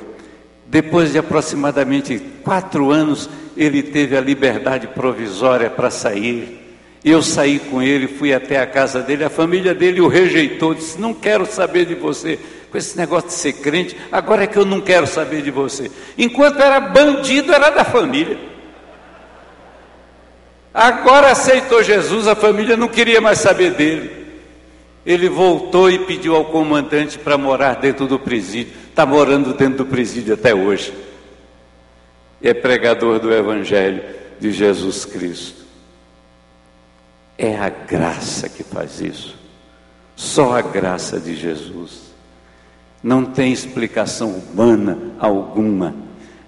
[0.66, 6.68] Depois de aproximadamente quatro anos, ele teve a liberdade provisória para sair
[7.10, 11.00] eu saí com ele, fui até a casa dele, a família dele o rejeitou, disse:
[11.00, 12.38] Não quero saber de você.
[12.70, 15.90] Com esse negócio de ser crente, agora é que eu não quero saber de você.
[16.18, 18.38] Enquanto era bandido, era da família.
[20.74, 24.17] Agora aceitou Jesus, a família não queria mais saber dele.
[25.08, 28.74] Ele voltou e pediu ao comandante para morar dentro do presídio.
[28.90, 30.94] Está morando dentro do presídio até hoje.
[32.42, 34.04] E é pregador do Evangelho
[34.38, 35.66] de Jesus Cristo.
[37.38, 39.34] É a graça que faz isso.
[40.14, 42.14] Só a graça de Jesus.
[43.02, 45.96] Não tem explicação humana alguma.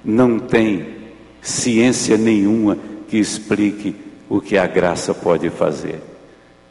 [0.04, 0.98] Não tem
[1.42, 3.96] ciência nenhuma que explique
[4.28, 6.02] o que a graça pode fazer.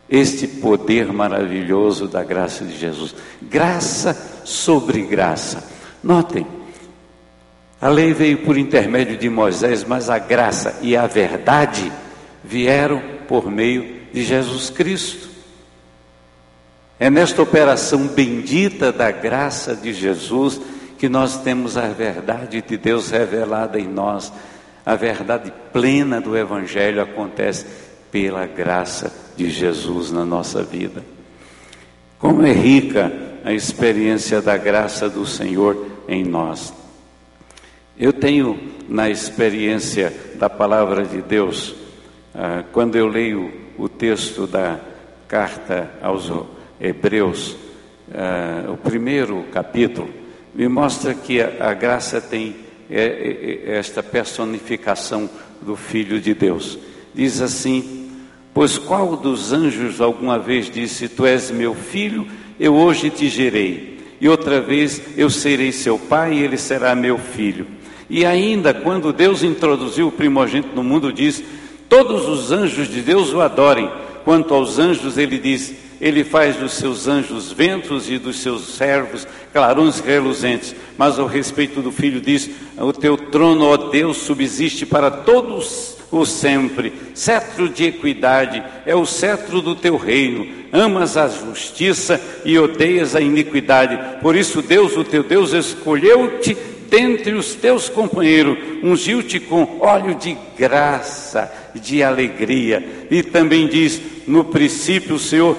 [0.08, 3.14] Este poder maravilhoso da graça de Jesus.
[3.42, 5.62] Graça sobre graça.
[6.02, 6.46] Notem,
[7.80, 11.92] a lei veio por intermédio de Moisés, mas a graça e a verdade
[12.42, 15.28] vieram por meio de Jesus Cristo.
[16.98, 20.58] É nesta operação bendita da graça de Jesus
[20.96, 24.32] que nós temos a verdade de Deus revelada em nós.
[24.84, 27.66] A verdade plena do Evangelho acontece
[28.10, 31.04] pela graça de Jesus na nossa vida.
[32.18, 33.12] Como é rica
[33.44, 36.74] a experiência da graça do Senhor em nós.
[37.96, 41.76] Eu tenho na experiência da palavra de Deus,
[42.34, 44.80] ah, quando eu leio o texto da
[45.28, 46.28] carta aos
[46.80, 47.52] Hebreus,
[48.08, 50.08] uh, o primeiro capítulo,
[50.54, 52.56] me mostra que a, a graça tem
[52.90, 55.28] é, é, é esta personificação
[55.60, 56.78] do Filho de Deus.
[57.14, 57.97] Diz assim:
[58.58, 62.26] Pois qual dos anjos alguma vez disse: Tu és meu filho,
[62.58, 67.18] eu hoje te gerei, e outra vez eu serei seu pai e ele será meu
[67.18, 67.68] filho.
[68.10, 71.40] E ainda, quando Deus introduziu o primogênito no mundo, diz:
[71.88, 73.88] Todos os anjos de Deus o adorem.
[74.24, 79.24] Quanto aos anjos, ele diz: Ele faz dos seus anjos ventos e dos seus servos
[79.52, 80.74] clarões reluzentes.
[80.96, 86.24] Mas ao respeito do filho, diz: O teu trono, ó Deus, subsiste para todos o
[86.24, 86.92] sempre.
[87.14, 90.46] Cetro de equidade é o cetro do teu reino.
[90.72, 94.20] Amas a justiça e odeias a iniquidade.
[94.20, 96.56] Por isso, Deus, o teu Deus, escolheu-te
[96.88, 103.06] dentre os teus companheiros, ungiu-te com óleo de graça, de alegria.
[103.10, 105.56] E também diz: no princípio, o Senhor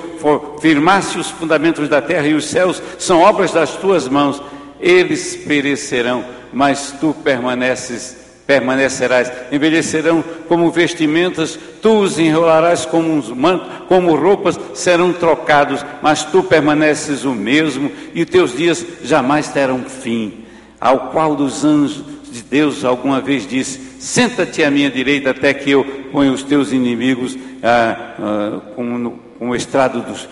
[0.62, 4.42] firmasse os fundamentos da terra e os céus são obras das tuas mãos.
[4.80, 8.18] Eles perecerão, mas tu permaneces
[8.50, 16.24] permanecerás, envelhecerão como vestimentas, tu os enrolarás como uns mantos, como roupas serão trocados, mas
[16.24, 20.46] tu permaneces o mesmo e teus dias jamais terão fim
[20.82, 25.70] ao qual dos anjos de Deus alguma vez disse: Senta-te à minha direita até que
[25.70, 30.28] eu ponha os teus inimigos ah, ah, como, como estrado dos,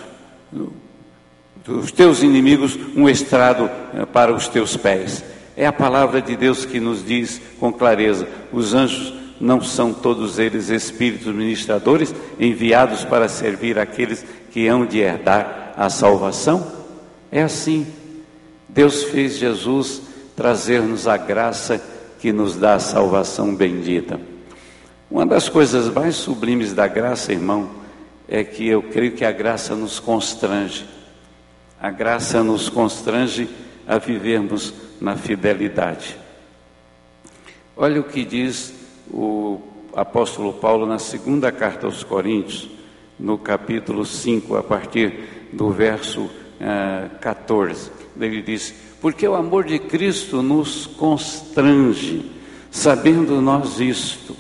[1.63, 5.23] dos teus inimigos, um estrado ah, para os teus pés.
[5.58, 10.38] É a palavra de Deus que nos diz com clareza: os anjos não são todos
[10.38, 16.65] eles espíritos ministradores enviados para servir aqueles que hão de herdar a salvação?
[17.32, 17.88] É assim.
[18.70, 20.04] Deus fez Jesus
[20.36, 21.82] trazer-nos a graça
[22.20, 24.20] que nos dá a salvação bendita.
[25.10, 27.72] Uma das coisas mais sublimes da graça, irmão,
[28.28, 30.86] é que eu creio que a graça nos constrange.
[31.82, 33.50] A graça nos constrange
[33.88, 36.17] a vivermos na fidelidade.
[37.76, 38.73] Olha o que diz
[39.10, 39.62] o
[39.95, 42.69] apóstolo Paulo na segunda carta aos Coríntios,
[43.19, 47.91] no capítulo 5, a partir do verso eh, 14.
[48.19, 52.32] Ele diz: porque o amor de Cristo nos constrange,
[52.71, 54.36] sabendo nós isto.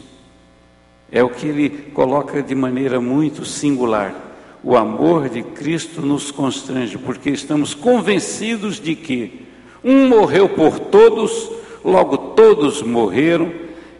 [1.11, 4.26] É o que ele coloca de maneira muito singular.
[4.63, 9.47] O amor de Cristo nos constrange, porque estamos convencidos de que
[9.83, 11.49] um morreu por todos,
[11.83, 13.51] logo todos morreram.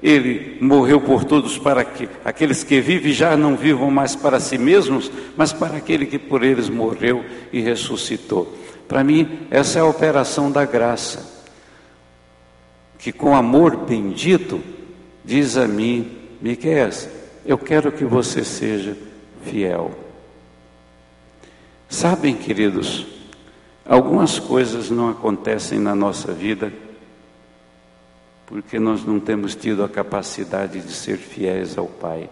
[0.02, 4.58] Ele morreu por todos para que aqueles que vivem já não vivam mais para si
[4.58, 8.54] mesmos, mas para aquele que por eles morreu e ressuscitou.
[8.88, 11.46] Para mim, essa é a operação da graça,
[13.00, 14.62] que com amor bendito
[15.26, 16.90] diz a mim, Miquel,
[17.46, 18.96] eu quero que você seja
[19.44, 20.07] fiel.
[21.90, 23.06] Sabem, queridos,
[23.86, 26.72] algumas coisas não acontecem na nossa vida
[28.46, 32.30] porque nós não temos tido a capacidade de ser fiéis ao Pai.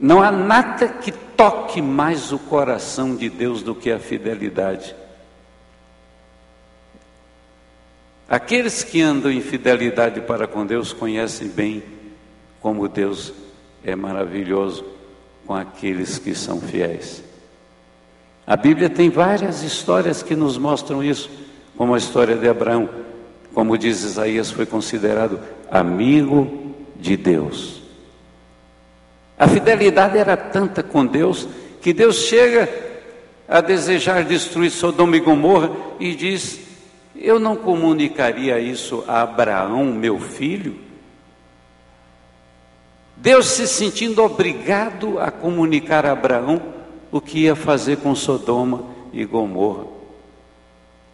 [0.00, 4.94] Não há nada que toque mais o coração de Deus do que a fidelidade.
[8.28, 11.82] Aqueles que andam em fidelidade para com Deus conhecem bem
[12.60, 13.32] como Deus
[13.82, 14.97] é maravilhoso
[15.48, 17.24] com aqueles que são fiéis.
[18.46, 21.30] A Bíblia tem várias histórias que nos mostram isso,
[21.74, 22.86] como a história de Abraão,
[23.54, 27.80] como diz Isaías, foi considerado amigo de Deus.
[29.38, 31.48] A fidelidade era tanta com Deus
[31.80, 32.68] que Deus chega
[33.48, 36.60] a desejar destruir Sodoma e Gomorra e diz:
[37.16, 40.87] Eu não comunicaria isso a Abraão, meu filho?
[43.20, 46.62] Deus se sentindo obrigado a comunicar a Abraão
[47.10, 49.86] o que ia fazer com Sodoma e Gomorra.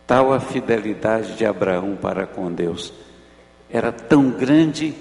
[0.07, 2.93] Tal a fidelidade de Abraão para com Deus
[3.71, 4.95] era tão grande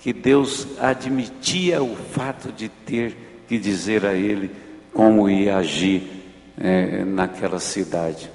[0.00, 3.16] que Deus admitia o fato de ter
[3.48, 4.50] que dizer a ele
[4.92, 6.02] como ia agir
[6.60, 8.30] é, naquela cidade.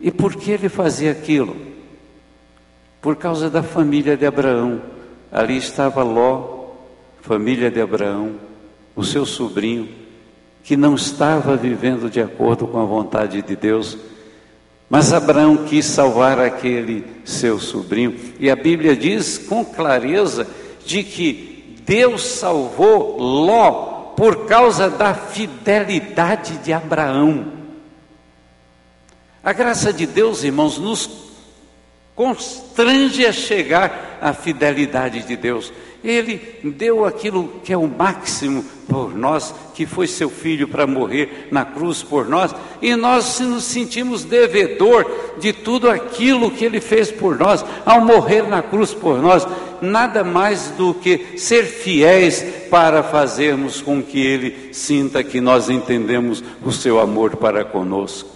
[0.00, 1.56] E por que ele fazia aquilo?
[3.00, 4.82] Por causa da família de Abraão.
[5.30, 6.55] Ali estava Ló,
[7.26, 8.36] família de Abraão,
[8.94, 9.88] o seu sobrinho,
[10.62, 13.98] que não estava vivendo de acordo com a vontade de Deus,
[14.88, 20.46] mas Abraão quis salvar aquele seu sobrinho, e a Bíblia diz com clareza
[20.84, 27.52] de que Deus salvou Ló por causa da fidelidade de Abraão.
[29.42, 31.10] A graça de Deus, irmãos, nos
[32.14, 35.72] constrange a chegar à fidelidade de Deus.
[36.06, 41.48] Ele deu aquilo que é o máximo por nós, que foi seu filho para morrer
[41.50, 45.04] na cruz por nós, e nós nos sentimos devedor
[45.40, 49.44] de tudo aquilo que ele fez por nós ao morrer na cruz por nós,
[49.82, 52.40] nada mais do que ser fiéis
[52.70, 58.30] para fazermos com que ele sinta que nós entendemos o seu amor para conosco.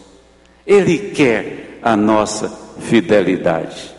[0.66, 2.49] Ele quer a nossa
[2.81, 3.95] fidelidade.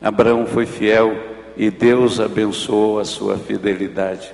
[0.00, 4.32] Abraão foi fiel e Deus abençoou a sua fidelidade.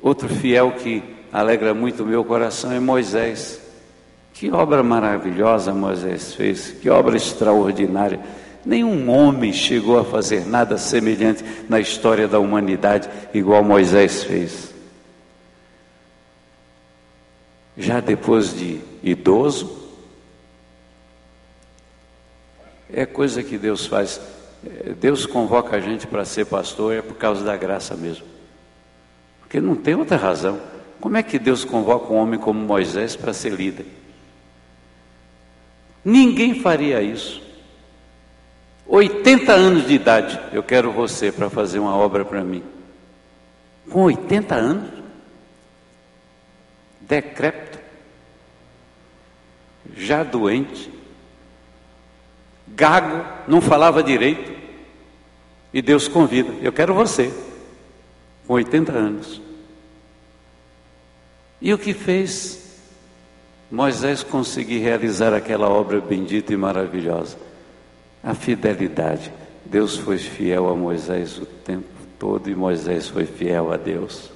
[0.00, 1.02] Outro fiel que
[1.32, 3.60] alegra muito o meu coração é Moisés.
[4.32, 8.20] Que obra maravilhosa Moisés fez, que obra extraordinária.
[8.64, 14.74] Nenhum homem chegou a fazer nada semelhante na história da humanidade igual Moisés fez.
[17.76, 19.86] Já depois de idoso,
[22.92, 24.20] é coisa que Deus faz
[24.98, 28.26] Deus convoca a gente para ser pastor é por causa da graça mesmo.
[29.40, 30.60] Porque não tem outra razão.
[31.00, 33.86] Como é que Deus convoca um homem como Moisés para ser líder?
[36.04, 37.42] Ninguém faria isso.
[38.88, 42.62] 80 anos de idade, eu quero você para fazer uma obra para mim.
[43.90, 44.90] Com 80 anos?
[47.00, 47.78] Decrépito,
[49.96, 50.90] já doente,
[52.76, 54.52] gago, não falava direito.
[55.72, 57.32] E Deus convida: Eu quero você,
[58.46, 59.42] com 80 anos.
[61.60, 62.64] E o que fez
[63.70, 67.38] Moisés conseguir realizar aquela obra bendita e maravilhosa?
[68.22, 69.32] A fidelidade.
[69.64, 74.30] Deus foi fiel a Moisés o tempo todo e Moisés foi fiel a Deus.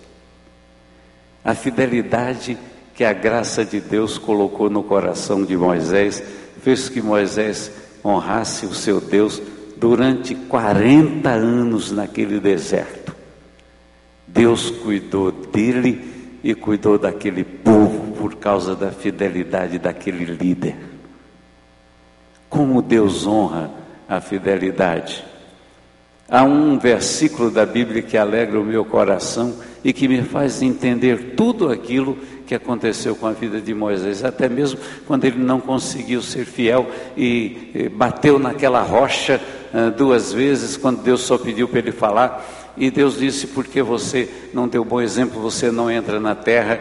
[1.45, 2.59] A fidelidade
[2.95, 6.23] que a graça de Deus colocou no coração de Moisés
[6.63, 7.71] fez que Moisés
[8.05, 9.41] honrasse o seu Deus
[9.77, 13.15] durante 40 anos naquele deserto.
[14.27, 20.77] Deus cuidou dele e cuidou daquele povo por causa da fidelidade daquele líder.
[22.49, 23.71] Como Deus honra
[24.09, 25.25] a fidelidade.
[26.29, 31.35] Há um versículo da Bíblia que alegra o meu coração e que me faz entender
[31.35, 32.17] tudo aquilo
[32.51, 36.85] que aconteceu com a vida de Moisés, até mesmo quando ele não conseguiu ser fiel
[37.17, 39.41] e bateu naquela rocha
[39.73, 44.29] ah, duas vezes, quando Deus só pediu para ele falar, e Deus disse: Porque você
[44.53, 46.81] não deu bom exemplo, você não entra na terra.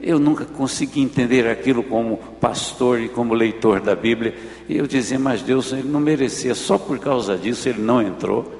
[0.00, 4.36] Eu nunca consegui entender aquilo como pastor e como leitor da Bíblia.
[4.68, 8.50] E eu dizia, mas Deus, ele não merecia, só por causa disso ele não entrou.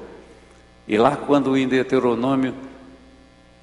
[0.85, 2.53] E lá, quando em Deuteronômio,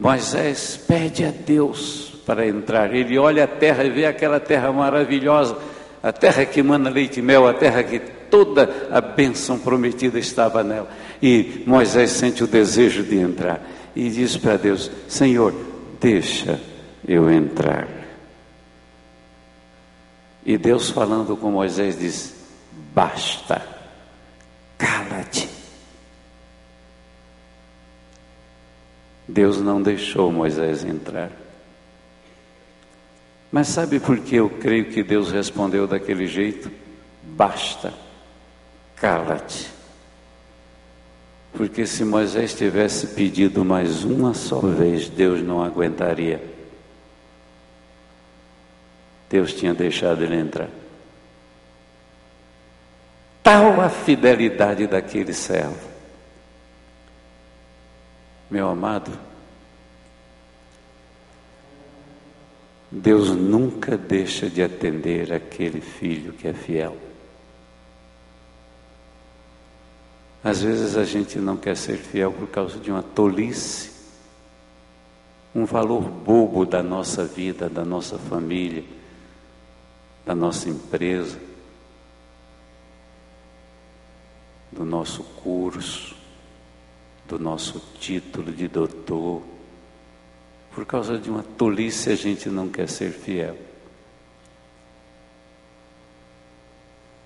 [0.00, 5.56] Moisés pede a Deus para entrar, ele olha a terra e vê aquela terra maravilhosa,
[6.02, 10.62] a terra que manda leite e mel, a terra que toda a bênção prometida estava
[10.62, 10.90] nela.
[11.22, 13.66] E Moisés sente o desejo de entrar
[13.96, 15.54] e diz para Deus: Senhor,
[15.98, 16.60] deixa
[17.08, 17.88] eu entrar.
[20.44, 22.34] E Deus falando com Moisés diz:
[22.94, 23.62] Basta,
[24.76, 25.48] cala-te.
[29.26, 31.47] Deus não deixou Moisés entrar.
[33.50, 36.70] Mas sabe por que eu creio que Deus respondeu daquele jeito?
[37.22, 37.92] Basta
[39.00, 39.70] cala-te.
[41.52, 46.42] Porque se Moisés tivesse pedido mais uma só vez, Deus não aguentaria.
[49.30, 50.68] Deus tinha deixado ele entrar.
[53.42, 55.88] Tal a fidelidade daquele servo.
[58.50, 59.10] Meu amado,
[62.90, 66.96] Deus nunca deixa de atender aquele filho que é fiel.
[70.42, 73.90] Às vezes a gente não quer ser fiel por causa de uma tolice,
[75.54, 78.84] um valor bobo da nossa vida, da nossa família,
[80.24, 81.38] da nossa empresa,
[84.70, 86.14] do nosso curso,
[87.26, 89.42] do nosso título de doutor.
[90.78, 93.56] Por causa de uma tolice a gente não quer ser fiel.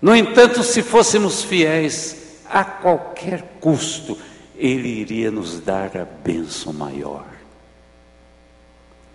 [0.01, 4.17] No entanto, se fôssemos fiéis, a qualquer custo,
[4.55, 7.27] Ele iria nos dar a bênção maior.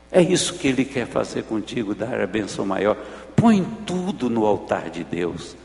[0.08, 2.96] É isso que Ele quer fazer contigo, dar a bênção maior.
[3.34, 5.56] Põe tudo no altar de Deus.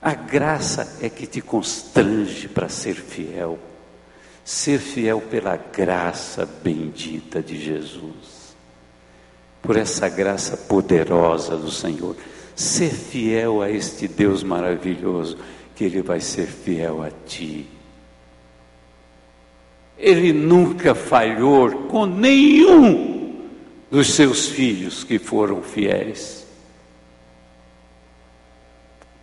[0.00, 3.58] A graça é que te constrange para ser fiel.
[4.44, 8.54] Ser fiel pela graça bendita de Jesus.
[9.62, 12.14] Por essa graça poderosa do Senhor.
[12.54, 15.38] Ser fiel a este Deus maravilhoso
[15.74, 17.66] que Ele vai ser fiel a ti.
[19.96, 23.48] Ele nunca falhou com nenhum
[23.90, 26.44] dos seus filhos que foram fiéis.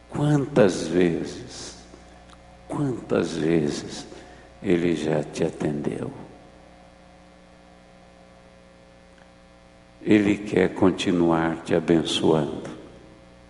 [0.09, 1.77] Quantas vezes,
[2.67, 4.05] quantas vezes
[4.61, 6.11] Ele já te atendeu?
[10.01, 12.69] Ele quer continuar te abençoando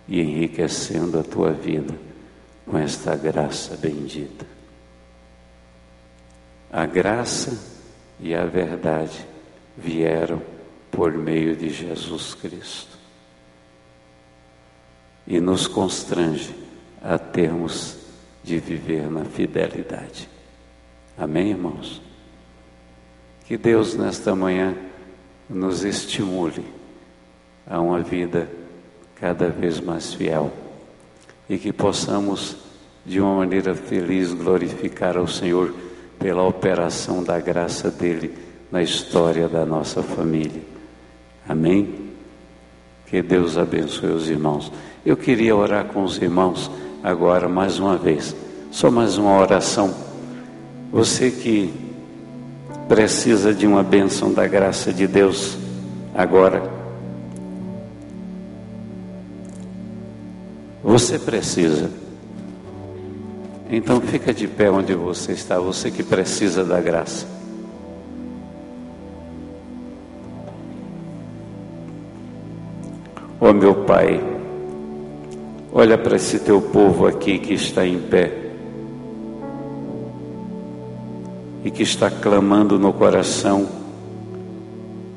[0.06, 1.94] e enriquecendo a tua vida
[2.66, 4.46] com esta graça bendita.
[6.70, 7.58] A graça
[8.20, 9.26] e a verdade
[9.76, 10.42] vieram
[10.90, 12.96] por meio de Jesus Cristo
[15.26, 16.54] e nos constrange
[17.02, 17.96] a termos
[18.44, 20.31] de viver na fidelidade.
[21.16, 22.00] Amém, irmãos?
[23.44, 24.74] Que Deus nesta manhã
[25.48, 26.64] nos estimule
[27.66, 28.48] a uma vida
[29.16, 30.50] cada vez mais fiel
[31.48, 32.56] e que possamos,
[33.04, 35.74] de uma maneira feliz, glorificar ao Senhor
[36.18, 38.34] pela operação da graça dele
[38.70, 40.62] na história da nossa família.
[41.46, 42.10] Amém?
[43.06, 44.72] Que Deus abençoe os irmãos.
[45.04, 46.70] Eu queria orar com os irmãos
[47.02, 48.34] agora mais uma vez,
[48.70, 50.11] só mais uma oração.
[50.92, 51.72] Você que
[52.86, 55.56] precisa de uma bênção da graça de Deus
[56.14, 56.62] agora.
[60.84, 61.90] Você precisa.
[63.70, 67.26] Então fica de pé onde você está, você que precisa da graça.
[73.40, 74.22] Oh meu Pai,
[75.72, 78.41] olha para esse teu povo aqui que está em pé.
[81.64, 83.68] E que está clamando no coração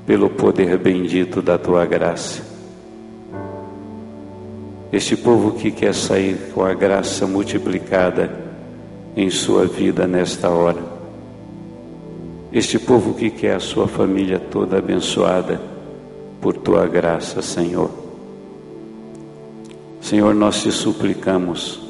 [0.05, 2.43] pelo poder bendito da tua graça.
[4.91, 8.45] Este povo que quer sair com a graça multiplicada
[9.15, 10.81] em sua vida nesta hora.
[12.53, 15.59] Este povo que quer a sua família toda abençoada
[16.39, 17.89] por tua graça, Senhor.
[19.99, 21.81] Senhor, nós te suplicamos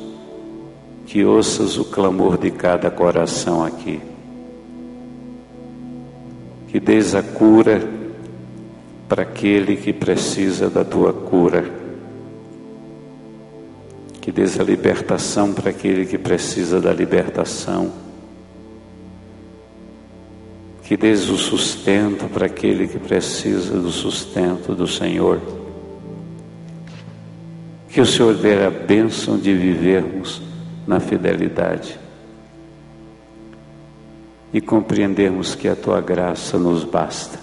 [1.06, 4.15] que ouças o clamor de cada coração aqui
[6.76, 7.82] que dês a cura
[9.08, 11.64] para aquele que precisa da tua cura,
[14.20, 17.94] que dês a libertação para aquele que precisa da libertação,
[20.84, 25.40] que dês o sustento para aquele que precisa do sustento do Senhor.
[27.88, 30.42] Que o Senhor dê a bênção de vivermos
[30.86, 32.04] na fidelidade
[34.56, 37.38] e compreendermos que a tua graça nos basta.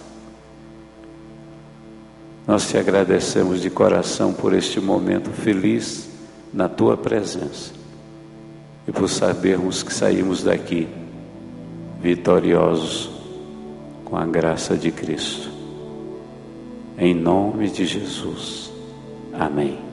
[2.46, 6.08] Nós te agradecemos de coração por este momento feliz
[6.54, 7.74] na tua presença
[8.88, 10.88] e por sabermos que saímos daqui
[12.00, 13.10] vitoriosos
[14.06, 15.50] com a graça de Cristo.
[16.96, 18.72] Em nome de Jesus.
[19.34, 19.91] Amém.